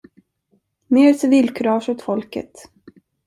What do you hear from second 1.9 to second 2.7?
åt folket.